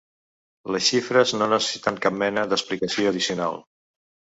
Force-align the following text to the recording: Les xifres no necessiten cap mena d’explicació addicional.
Les 0.75 0.87
xifres 0.93 1.35
no 1.39 1.49
necessiten 1.53 2.03
cap 2.09 2.19
mena 2.25 2.49
d’explicació 2.51 3.15
addicional. 3.15 3.67